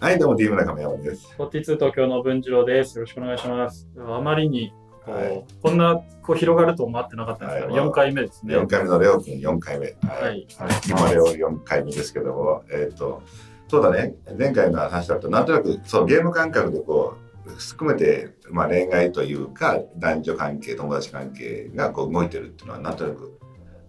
[0.00, 1.34] はい、どうも、DM 中山です。
[1.38, 2.98] 42東京の文次郎です。
[2.98, 3.88] よろしくお願いします。
[3.98, 4.72] あまりに
[5.04, 8.56] こう、はいこんなこう広がると思ってなかったんですけど、はい4回目ですね。
[8.56, 9.86] 4回目のレオ君4回目。
[9.86, 10.24] はい。
[10.24, 10.46] はい
[10.88, 13.22] 今レオ4回目ですけども、えっ、と、
[13.66, 23.38] そうだね、前回の話だと、なんとなく、そう、ゲーム感覚でこう、含めて、まあ、恋愛というか、男女関係、友達関係がこう動いてるっていうのは、なんとなく、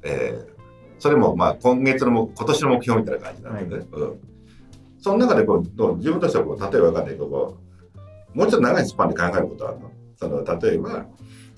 [0.02, 0.60] えー
[1.00, 3.88] それも、まあ、今月のも、今年の目標みたいな感じなんだよね。
[3.94, 4.20] うん。
[5.00, 7.58] その中でこう、自分としてはこう、例えばわかんないけど、こ
[8.36, 9.92] う、もうちょっと長いスパンで考えることはあるの。
[10.18, 11.06] その、例えば、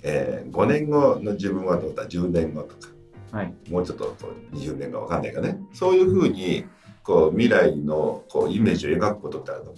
[0.04, 2.90] えー5年後の自分はどうだ、10年後とか、
[3.38, 3.54] はい。
[3.70, 5.60] もうちょっとこう20年後わかんないかね。
[5.74, 6.66] そういうふうに、
[7.04, 9.74] こう、未来のこうイメージを描くことってあるの？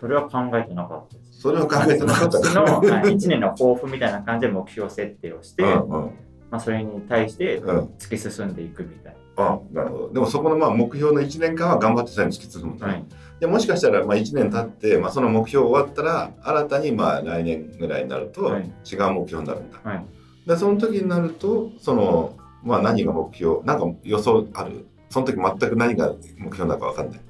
[0.00, 1.40] それは考えてなかったです。
[1.40, 6.10] それを考えてなかった今年の1年の抱負みたいな感じで目標設定をして、うんうん
[6.50, 7.78] まあ、それに対してうん。
[7.98, 10.12] 突き進んでいくみたいあなるほど。
[10.12, 12.78] でもそこのまあ目標の1年間は頑張ってそれに突き進むん。
[12.78, 13.04] はい。
[13.40, 19.80] でもしかしたらまあ1年経って、まあ、その目標終わったら新たにまあ来年ぐらいになるとはい違う目標になるんだ。
[19.82, 20.06] はい。
[20.46, 24.86] でその時になるとその、まあ、何が目標なんか予想ある？
[25.10, 27.20] その時全く何が目標なのか分かんない。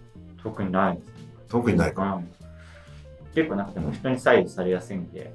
[0.42, 1.00] 特にない。
[1.48, 2.03] 特にないか。
[2.03, 2.25] はい
[3.34, 5.33] 結構なんかでも人に左右されやすいんで、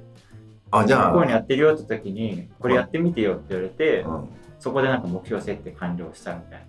[0.70, 4.28] あじゃあこういうのやってるよって時に、これやってみてよって言われて、うん
[4.58, 6.66] そこでなんか目標設定完了したみたい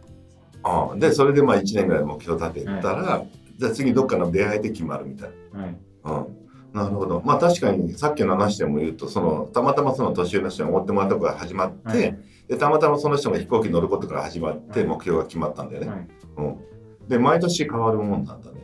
[0.63, 3.23] あでそれでまあ1年ぐらい目標立てたら、
[3.57, 5.61] じゃあ次どっかの出会いで決まるみたいな。
[5.61, 5.75] はい。
[6.03, 6.11] な。
[6.11, 6.39] うん
[6.73, 7.21] なるほど。
[7.25, 15.87] まあ確かにさっきの話でも言うとそのたまたまその年上の人に思ってもらったことが始まって、はいでたまたまその人が飛行機に乗ることから始まってはい目標が決まったんだよね。
[15.87, 16.07] はい。
[16.37, 18.59] うん、で毎年変わるもんなんだね。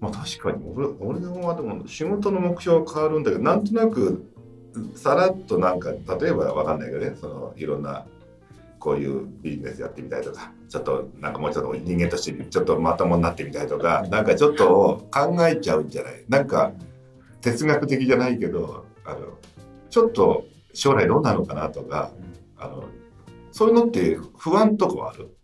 [0.00, 4.24] まあ確かに俺俺のはでも仕事の目標は変わるんだけどなんとなく
[4.94, 8.04] さらっとなんか例えばわかんないけどねそのいろんな
[8.78, 16.24] こういうビジネスやってみたいとかちょっとなんかもうちょっと人間としてちょっとまともになってみたいとかなんかちょっと考えちゃうんじゃない？
[16.28, 16.72] なんか
[17.40, 19.38] 哲学的じゃないけどあの
[19.90, 20.44] ちょっと
[20.74, 22.12] 将来どうなるのかなとか
[22.56, 22.84] あの
[23.50, 25.34] そういうのって不安とかはある？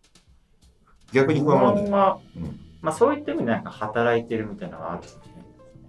[1.12, 2.60] 逆に不安はうん。
[2.82, 5.02] まあそういった意味でなんか働いてるみたいなのがある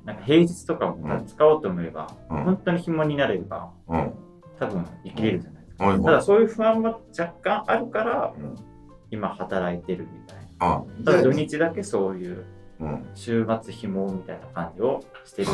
[0.06, 4.12] なんか平日とかも使おうと思えば、うん本当に紐になれば、うん
[4.60, 5.84] 多分生きれるじゃないですか。
[5.86, 8.56] はいはいただそういう不安は若干あるから、うん
[9.12, 11.12] 今働いてるみたいあな。
[11.12, 12.46] ただ土日だけそういう
[13.14, 15.50] 週末紐みたいな感じをしてる。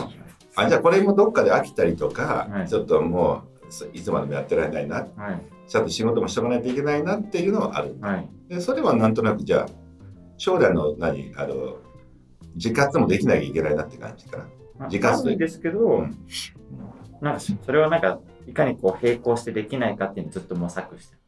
[0.56, 5.42] あじゃあこれもどっかで飽きたりとか、はいちょっともうそいつまでもやってられないなはい。
[5.68, 8.30] ちゃんと仕事もしとかないといけないなっていうのはあるはい。
[8.50, 9.66] でそれはなんとなくじゃあ
[10.38, 11.78] 将来の何あの
[12.56, 14.44] 自活もできなきゃいけないなって感じかな。
[14.78, 16.18] まあ自活なんですけど、うん
[17.22, 21.20] なんかそれはなんか、いかにこう並行してできないかっていうのをずっと模索してる。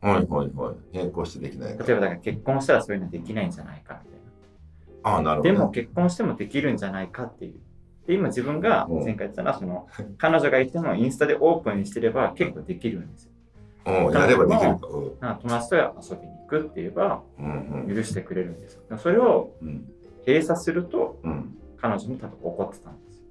[0.00, 0.96] はいはいはい。
[0.96, 4.20] 並行してできないか例えばだから結婚したらそういうのできないんじゃないかみたい
[5.04, 5.10] な。
[5.10, 7.60] ああなるほど、でも結婚してもできるんじゃないかっていう。
[8.06, 9.86] で、今自分がうん前回言ってたのは、その、
[10.16, 13.32] 彼女がいてもインスタでオープンにしてれば結構できるんですよ。
[13.84, 14.88] うん、やればできるか。
[15.20, 17.22] なんか友達と遊びに行くって言えば
[17.86, 18.82] 許してくれるんですよ。
[18.96, 19.84] それをうん
[20.26, 23.24] 閉鎖するとうん彼女も多分怒ってたんですよ。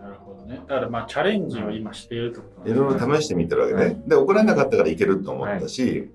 [0.00, 0.60] なるほどね。
[0.68, 3.80] だからまあチャレンジを今しているってこといろいろ試してみてるわけね。
[3.80, 6.10] はいで怒られなかったからいけると思ったし、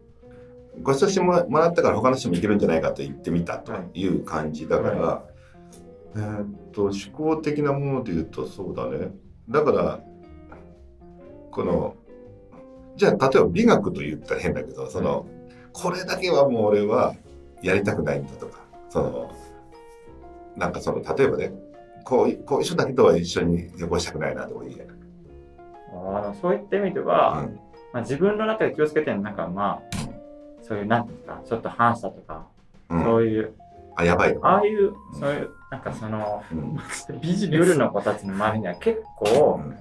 [0.82, 5.24] ご馳走してもらもらったから他の人もいけるんじゃないかと言ってみたという感じだから、は
[6.16, 9.12] えーっと思考的なもので言うとそうだね。
[9.50, 10.00] だから
[11.52, 11.96] この
[12.96, 15.26] じゃあ例えば美学と言ったら変だけどその
[15.74, 17.14] これだけはもう俺は
[17.62, 18.60] やりたくないんだとか
[18.90, 19.32] その
[20.56, 21.54] なんかその例えばね
[22.04, 24.88] こういうこういう人だけとは一緒に旅行したくないなとか言え
[25.94, 27.60] あのそういった意味では、うん。
[27.94, 29.98] まあ、自分の中で気をつけてるのはなんかまあ
[30.62, 32.48] そういうなんていうんですかちょっと反射とか、
[32.90, 33.04] うん。
[33.04, 33.54] そういう
[33.98, 36.80] あやばいああいうそういうなんかそのうん。
[37.22, 39.78] ビジネス夜の子たちの周りには結構、うん。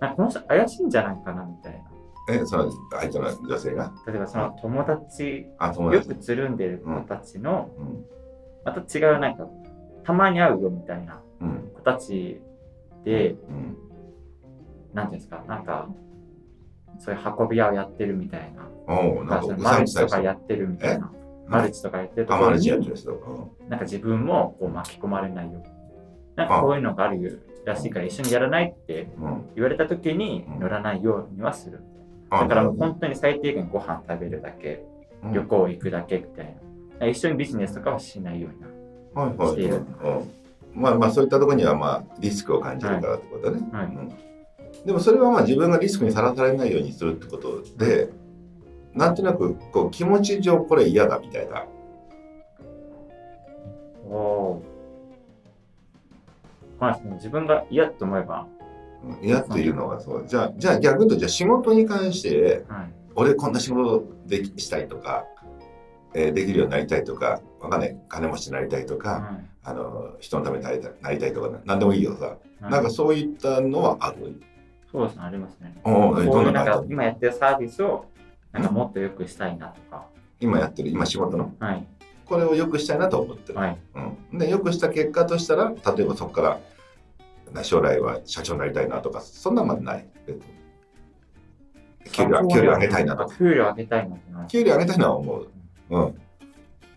[0.00, 1.78] なんかこの人怪しいんじゃないかなみたいな。
[2.30, 3.92] えその相手の女性が？
[4.06, 6.08] 例えばその友達あ友達。
[6.08, 8.04] よくつるんでる子たちの、うん。
[8.64, 9.46] また違うなんか
[10.08, 11.70] たまに会うよみたいなうん。
[11.74, 12.40] 子たち
[13.04, 13.76] で、うん。
[14.94, 15.86] なんていうんですかなんか
[16.98, 18.66] そういう運び屋をやってるみたいな。
[19.58, 21.12] マルチとかやってるみたいな。
[21.46, 22.50] マルチとかやってるとあころ
[23.68, 25.62] なんか自分もこう巻き込まれないよ。
[26.36, 29.50] なんかこういうのがあるらしいから一緒にやらないってうん。
[29.56, 30.60] 言われた時にうん。
[30.60, 31.80] 乗らないようにはする。
[32.30, 34.82] あだから本当に最低限ご飯食べるだけ
[35.22, 36.56] ど旅行行くだけみたい
[36.98, 37.06] な。
[37.08, 38.67] 一緒にビジネスとかはしないようにな
[39.14, 39.76] している。
[39.76, 39.82] うん。
[40.74, 43.86] まあまあそういったところにはまあリスクを感じるからってことだね、はい。
[43.86, 44.12] うん。
[44.86, 48.10] でもそれはまあ自分がリスクにさらされないようにするってことで
[48.94, 51.64] なんとなくこう気持ち上これ嫌だみたいな。
[54.10, 54.62] お
[56.80, 58.46] まあ、その自分が嫌と思えば、
[59.04, 60.24] うん嫌っていうのはそう。
[60.26, 62.92] じゃあ、じゃあ逆にと、じゃあ仕事に関して、はい。
[63.14, 65.24] 俺こんな仕事できしたいとか、
[66.18, 72.26] えーできるようになりたいとか、わかんない、金持ちになりたいとか、はいあの、人のためになりたいなりたいとか、なんでもいいよさ。
[72.26, 74.42] はいなんかそういったのはある。
[74.90, 75.78] そうですね、ありますね。
[75.84, 78.06] おうえこういうなんか今やってるサービスを
[78.50, 80.06] なんかもっと良くしたいなとか、
[80.40, 81.54] 今やってる、今仕事の？
[81.60, 81.86] はい。
[82.24, 83.58] これを良くしたいなと思ってる。
[83.58, 83.78] はい。
[84.32, 86.60] うん、で良くした結果としたら例えばそこから
[87.52, 90.42] な将来は社長になりたいなとかそんなまでない別に
[92.10, 95.48] 給料給料上げたいなとか給料上げたいな給料上げたいのは思う
[95.90, 96.02] うん。
[96.02, 96.14] はい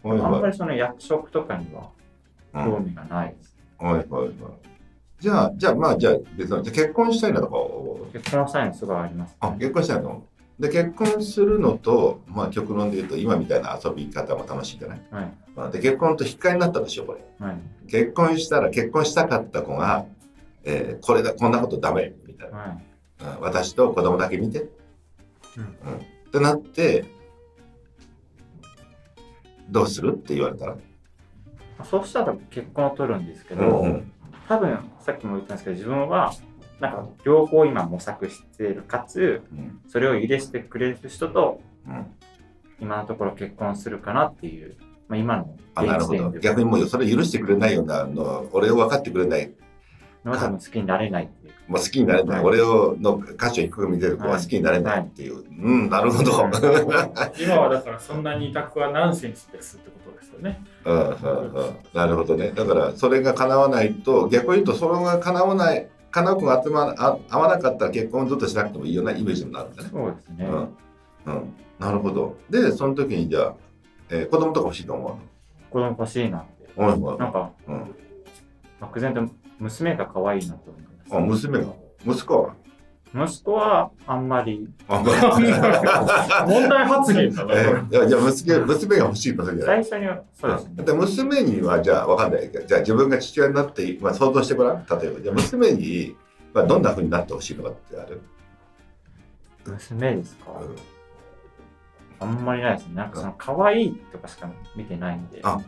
[0.04, 1.90] あんまはいりその役職とかには
[2.54, 2.66] うん。
[2.66, 3.58] 興味がないです。
[3.80, 4.32] はいはいはい。
[5.20, 7.56] じゃあじゃあまあじゃあ別にじゃあ結婚したいなとか。
[8.14, 10.24] 結婚したいのすごいあります、あ結婚したいの？
[10.60, 15.34] で結婚するのとまあ極論で言うと今みたいな遊び方も楽しいじゃない、はい。
[15.56, 17.46] まあ、で結婚と引き換えになったでしょこれ。
[17.46, 17.58] はい。
[17.88, 20.06] 結婚したら結婚したかった子が、
[20.64, 22.58] えーこれだこんなことダメみたいな。
[22.58, 22.70] はい。
[22.70, 24.68] うん私と子供だけ見て、
[25.58, 25.64] うん。
[25.64, 25.68] うん。
[25.68, 27.06] ってなって
[29.72, 30.14] どうする？
[30.16, 30.78] って言われたら、
[31.84, 34.12] そうしたら結婚を取るんですけど、うん
[34.48, 36.34] 多分さっきも言ったんですけど自分は
[36.82, 39.80] なんか両方今模索しているかつうん。
[39.88, 42.06] それを許してくれる人とうん。
[42.82, 44.76] 今のところ結婚するかなっていう、
[45.08, 46.32] まあ、今のあなるほど。
[46.32, 49.54] で逆にもうそれ許してくれないようなの俺を分かってくれない。
[50.26, 51.30] のは多分好きになれない
[51.62, 52.46] っていうもう好きになれない、はい。
[52.46, 57.42] 俺をの価値を低く見てる子は好きになれないっていう、うんなるほど、はい。
[57.44, 60.64] 今はだからそんなに委託はナンセンスですってことですよね。
[60.86, 61.76] うんうんうん。
[61.94, 62.52] なるほどね。
[62.56, 69.90] だからそれが叶わないと逆に言うとそれが叶わない叶う子が集まあ合わなかったら結婚をずっとしなくてもいいようなイメージになるんだね。
[69.92, 72.38] そうですね、うんうん、なるほど。
[72.50, 73.56] で、その時にじゃあ、
[74.10, 75.20] えー子供とか欲しいと思
[75.70, 76.70] 子供欲しいなって。
[76.76, 76.88] うの。
[76.88, 77.96] はいはいなんかうん、
[78.80, 79.22] 漠然と
[79.60, 81.68] 娘が可愛いなと思いますあ、娘が。
[82.06, 82.56] 息子は？
[83.14, 84.68] 息子はあんまり。
[84.88, 85.00] あ、
[86.48, 87.54] 問題発言だな、
[88.08, 90.72] じゃあ娘娘が欲しいとするじゃない最初にはそうですね。
[90.76, 92.50] だって娘にはじゃあ分かんない。
[92.50, 94.86] けどじゃあ自分が父親になって、まあ、想像してごらん。
[94.90, 96.16] 例えばじゃあ娘に、
[96.54, 98.22] まあ、どんなふうになってほしいのかってある、
[99.66, 100.52] 娘ですか？
[102.22, 102.28] うん。
[102.30, 102.96] あんまりないですね。
[102.96, 105.42] なんかその可愛いとかしか見てないんで。
[105.44, 105.60] あ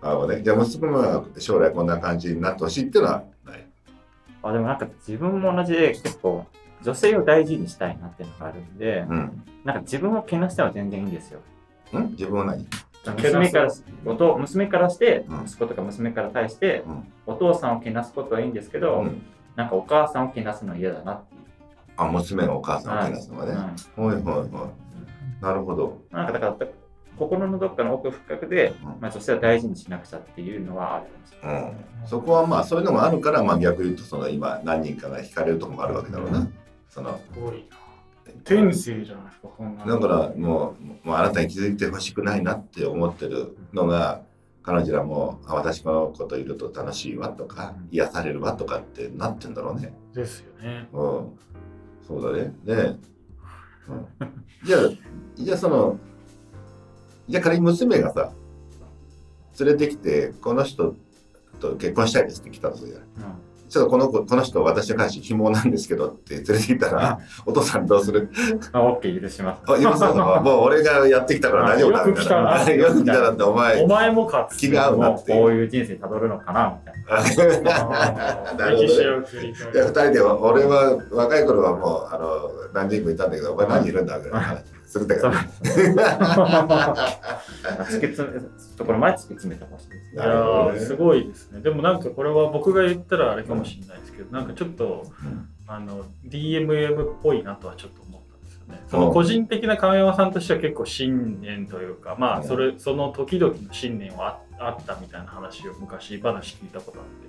[0.00, 3.67] あのね、じゃあ娘が将来こんな感じになってほしいっていうのはない。
[4.48, 6.46] あでもなんか自分も同じで結構
[6.82, 9.42] 女性を大事にしたいなっていうのがあるんで、うん。
[9.64, 11.40] なんか自分をけなしては全然いいんですよ。
[11.98, 12.10] ん？
[12.12, 12.66] 自分は何？
[13.16, 13.72] 娘から
[14.06, 19.22] おと娘からしてうん息子とか娘から対してうんお父さんをけなすことはいいんですけど、うん
[19.56, 21.40] なんかお母さんをけなすのは嫌だなっていう。
[21.96, 23.52] あ、娘がお母さんをけなすのはね。
[23.52, 24.70] はいはいはいは
[25.40, 25.42] い。
[25.42, 25.98] なるほど。
[26.12, 26.52] なんかだから
[27.18, 31.62] 心のどっかの奥深くで、うんまあ、女性は大事にしなくちゃっていうのはあるかもしれない。
[32.02, 36.48] うん、そこはまあそういうのもあるから、まあ、逆に言うとその今何人かが惹かれるところもあるわけだろうな。
[36.88, 37.88] そのすごいな。
[38.44, 44.22] 天性じゃないですか、こんなのだからもうもうあなたに気づいてほしくないなって思ってるのが
[44.62, 49.94] 彼女らもあ私この子といると楽しいわとかうん癒されるわとかってなってんだろうね。
[50.14, 50.88] ですよね。
[50.92, 51.38] うん、
[52.06, 52.54] そうだね。
[52.64, 52.98] で、うん、
[54.64, 54.80] じゃあ
[55.36, 55.98] じゃあその
[57.28, 58.30] じゃあ仮に娘がさ
[59.60, 60.94] 連れてきてこの人
[61.60, 63.08] と結婚したいですって来たとするじゃない。
[63.32, 63.38] うん
[63.68, 68.30] ちょっとこの子この人私の彼氏紐なんですけどって連れてきたらお父さんどうする？
[68.72, 69.62] あ、OK 許します。
[69.70, 70.40] あ、許すの？
[70.40, 72.24] もう俺がやってきたから大丈夫だみたいな。
[72.24, 73.86] よく来たなよく来たなってお前お。
[73.86, 76.78] 前もか気が合うなもうこういう人生たどるのかな？
[77.28, 77.72] みたいな。
[78.56, 84.18] なるほどね歴史を繰り返で二人で俺は若い頃はもうあの何人もいたんだけどお前何人いるんだ？
[84.18, 85.36] ぐらいの話するんだけそうど。
[85.36, 85.44] 突
[88.00, 88.40] き詰め
[88.76, 90.22] ところまで突き詰めてほしいですいね。
[90.22, 91.60] なるほどねやーすごいですね。
[91.60, 98.17] でもなんかこれは僕が言ったらあれかもしれないですけど、なんかちょっとうんあの DMM っぽいなとはちょっと思
[98.68, 98.82] ね。
[98.86, 107.28] その個人的な亀山さんとしては結構信念というか、まあそれその時々の信念はああったみたいな話を昔話聞いたことあって。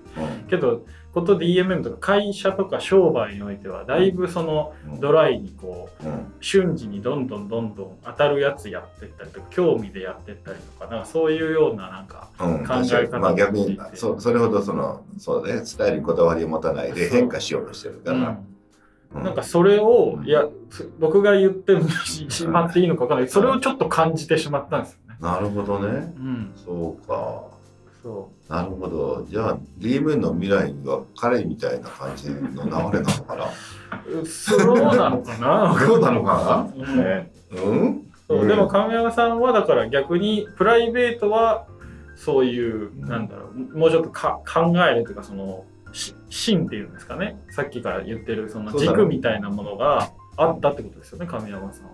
[0.49, 6.33] けどこと DMM とか会社とか商売においてはだいぶそのうんドライにこううん。
[6.41, 18.45] 瞬時にどんどんどんどん当たるやつやってったりとか興味でやってったりとかなんかそういうようななんかうん、考え方確かにまあ逆にそそれほどそのそうだねスタイルにこだわりを持たないで変化しようとしてるから、うん
[19.13, 21.75] なんかそれをうんいやす僕が言って
[22.29, 23.29] しまっていいのか分からない。
[23.29, 25.17] それをちょっと感じてしまったんですよね。
[25.19, 26.13] なるほどね。
[26.17, 27.43] うん、そうか。
[28.03, 29.25] そなるほど。
[29.29, 32.47] じゃあ DM の未来は彼みたいな感じの流
[32.97, 33.45] れなのかな？
[34.21, 35.75] うそうなのかな？
[35.79, 36.97] そうなのかうん。
[36.97, 38.11] ねうん？
[38.27, 38.47] そう。
[38.47, 41.65] でも亀山さんはだから逆にプライベートは
[42.15, 45.78] そういう、うんなんだろうもうちょっとか考えるというかそのし
[46.29, 47.39] 芯っていうんですかね。
[47.51, 51.91] さっきから言ってるその軸みたいなものがあったってことですよね神山さんは。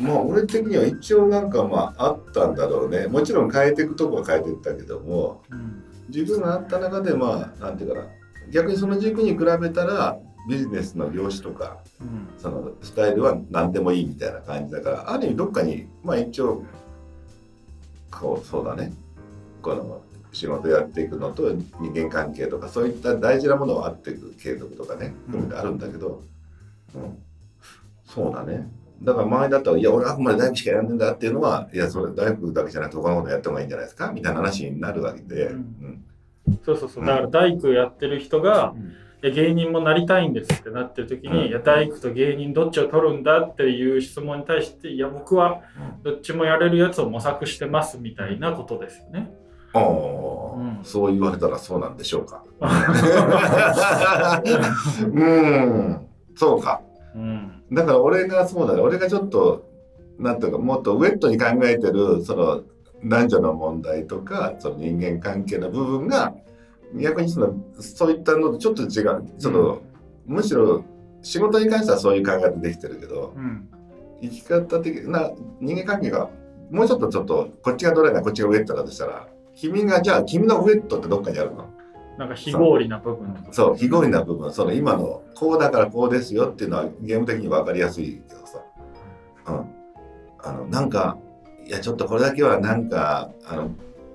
[0.00, 3.06] まあ俺的には一応なんかまああったんだろうね。
[3.06, 5.42] もちろん変えていくとこは変えていったけども。
[5.50, 5.84] うん。
[6.08, 8.06] 自分があった中でまあなんていうかな。
[8.50, 10.18] 逆にその軸に比べたら
[10.48, 12.28] ビジネスの業種とかうん。
[12.38, 16.64] そのスタイルは何でもいいみたいな感じだからある意味どっかにまあ一応
[18.10, 18.92] こうそうだね。
[19.60, 25.14] この仕事やっていくのと人間関係とかそういった大事なものはあっていく継続とかね
[25.56, 26.22] あるんだけど、
[26.94, 27.18] うん、
[28.04, 28.68] そうだね。
[29.02, 35.58] だから前だったら「いや俺はあくまで大工しかやんねんだ」っていうのは「いやそれ大工だけじゃなくて他のことやった方がいいんじゃないですか」みたいな話になるわけで、ううん。
[35.58, 36.04] ん
[36.64, 37.04] そうそうそう。
[37.04, 38.92] だから大工やってる人がうん。
[39.20, 41.48] いや芸人もなりたいんですってなってる時に、うん。
[41.48, 45.62] いや大工と芸人どっちを取るんだっていう質問に対していや僕は
[46.04, 49.32] どっちもやれるやつを模索してますみたいなことですよね。
[49.74, 50.80] ああ、うん。
[50.82, 52.44] そう言われたらそうなんでしょうか。
[55.04, 56.06] うん、
[56.36, 56.80] そうか。
[57.14, 57.62] うん。
[57.72, 59.66] だから俺がそうだね、俺がちょっと、
[60.18, 62.62] なんていうか、もっとウェットに考えてる、その、
[63.04, 66.34] 男女の問題とか、その人間関係の部分が、
[66.94, 69.24] 逆にその、そういったのとちょっと違う。
[69.38, 69.82] その、
[70.26, 70.84] むしろ、
[71.22, 73.68] 仕事に関してはそういう考えでできてるけど、うん。
[74.20, 76.30] 生き方的な人間関係が、
[76.70, 79.28] もうちょっとちょっと、こっちがドライな、こっちがウェットだとしたら、
[79.60, 81.68] 君が、じゃあ、君のウェットってどっかにあるの？
[82.16, 88.62] なんか非合理な部分そう、非合理な部分、その今のこうだからこうですよっていうのはゲーム的に分かりやすいけどさ、
[89.46, 89.66] うん。
[90.38, 91.18] あの、なんか、
[91.66, 93.70] いや、ちょっとこれだけはなんか、あの、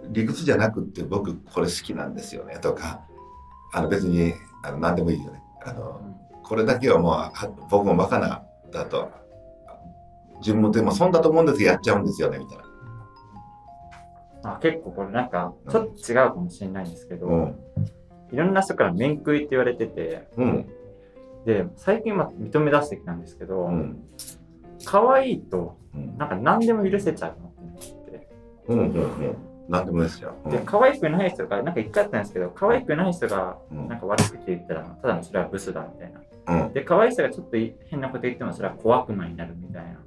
[0.10, 3.02] 理屈じゃなくって僕これ好きなんですよねとか、
[3.74, 4.34] あの別に、
[4.64, 5.42] あの、何でもいいよね。
[5.66, 6.02] あの、
[6.44, 7.32] これだけはもうは
[7.70, 9.10] 僕もバカなだと、
[10.40, 12.64] 自分もでも損だと思うんですけどやっちゃうんですよねみたいな。
[14.44, 17.56] あ結構これなんかちょっと違うかもしれないんですけど、うん。
[18.32, 20.66] いろんな人から面食いって言われててうん。
[21.46, 24.04] で最近は認め出してきたんですけど、うん。
[24.86, 26.18] 可愛いとうん。
[26.18, 28.28] なんか何でも許せちゃうなって思って
[28.68, 28.80] うん。
[28.80, 28.86] うん。
[28.86, 29.38] うん。
[29.70, 30.34] 何でもいいですよ。
[30.44, 36.14] うんで可愛くない人がなんか一回あったんですけど可愛くない人がうんなんか悪口言ったらただのそれはブスだみたい
[36.48, 36.74] なうん。
[36.74, 37.58] で可愛い人がちょっと
[37.88, 40.00] 変なこと言ってもそれは怖悪魔になるみたいな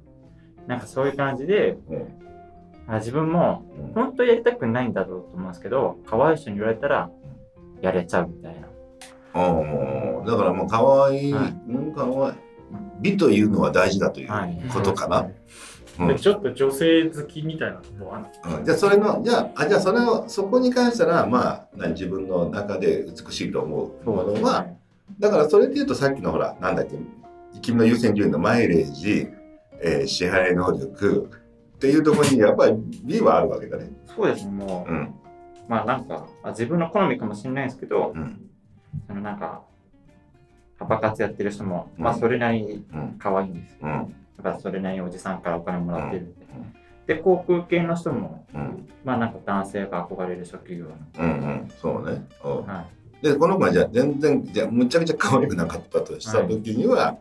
[0.67, 2.27] なんかそういう感じでうん。
[2.87, 3.93] あ自分もうん。
[3.93, 7.09] 本当やりたくないんだろうと思うんですけど可愛い人に言われたら
[7.81, 8.67] やれちゃうみたいな。
[9.33, 9.41] あ
[10.23, 11.55] あ、だからもう可愛い、はい。
[11.69, 12.33] うん可愛い
[13.01, 14.61] 美というのは大事だというはい。
[14.73, 15.27] ことかな。
[15.99, 16.07] うん。
[16.07, 18.65] でちょっと女性好きみたいなところはあるうん。
[18.65, 24.67] じゃあそれのじゃああじゃあそれをそこに関したらまあ何自分の中で美しいと思うものは、
[25.19, 26.97] だからそれで言うとさっきのほらなんだっけ
[27.61, 29.27] 君の優先順位のマイレージ、
[29.81, 31.29] えー支払い能力
[31.77, 33.91] っていうところにやっぱり美はあるわけだね。
[34.07, 35.13] そうですねもう、うん。
[35.67, 38.49] まあなんかあ自分の好みかもしれないですけどうん。
[39.05, 39.61] そのなんか
[40.79, 42.03] パパ活やってる人も、うん。
[42.03, 44.15] まあそれなりにうん可愛いんですよ、うん。
[44.37, 46.73] だからそれなりにおじさんからお金もらってるんで、うん。
[47.05, 51.71] で航空系の人もうんまあなんか男性が憧れる職業の、うんうん。
[51.79, 52.25] そうね。
[52.43, 52.65] うん。
[52.65, 52.85] は
[53.21, 57.17] い、でこの子がじゃあ全然じゃあむちゃくちゃ可愛くなかったとした時には、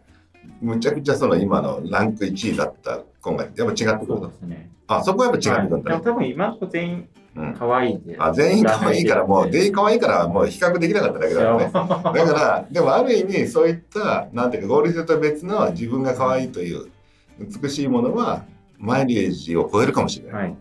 [0.60, 4.70] むちゃくちゃその今のランク1位だった子がやっぱ違ってくるそですね。
[4.86, 5.90] あそこはやっぱ違ってくるんだ。
[5.90, 6.04] ね、はい。
[6.04, 11.64] 多分今のとこ全員うん、可愛いで、あ全員可愛いからもう全員可愛いからもう比較できなかっただけだからね。
[11.64, 16.90] だからでもある意味そういったなんていうか合理性と別の自分が可愛いという
[17.38, 18.44] 美しいものは
[18.78, 20.56] マイレージを超えるかもしれない、はい。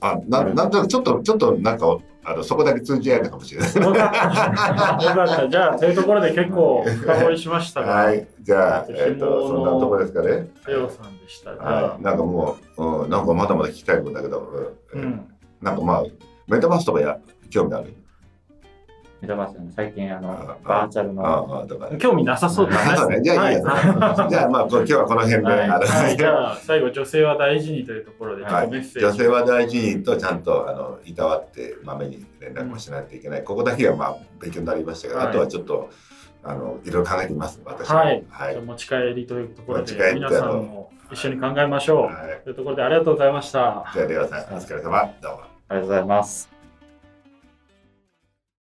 [0.00, 3.74] あななんとなくちょっとちょっとなんかあのそこだけ通じ合えたかもしれない。
[3.80, 5.48] よかった。
[5.48, 8.26] じゃあ、というところで結構深掘りしましたが、 はい。
[8.42, 10.48] じゃあ、えっとそんなところですかね。
[10.66, 11.52] レオさんでした。
[11.52, 15.26] はい、なんかもう、うん、なんかまだまだ聞きたいことだけど、ううんん。
[15.62, 16.04] なんかまあ、
[16.46, 17.94] メタバースとかや興味ある？
[19.20, 21.98] メタバースの最近あのあバーチャルの。
[21.98, 23.20] 興味なさそうだね。
[23.22, 23.62] じゃあいいや。
[23.62, 26.16] はじゃあまあ、こ今日はこの辺で、はい。
[26.16, 29.06] じゃあ、最後、女性は大事にというところで、メッセージ。
[29.06, 35.28] 女性は大事にとちゃんとあのいたわってまめに連絡をしないといけない、ここだけはまあ勉強になりましたけど、はい。
[35.28, 35.90] あとはちょっと
[36.42, 37.96] あのいろいろ考えてみます私も。
[37.96, 38.24] はい。
[38.30, 38.60] はい。
[38.60, 42.02] 持ち帰りというところで持ち帰って、皆さんも一緒に考えましょう。
[42.04, 42.40] はい。
[42.44, 43.84] というところで、ありがとうございました。
[43.92, 45.12] じゃあ出川さんお疲れ様。
[45.20, 45.40] どうも。
[45.68, 46.59] ありがとうございます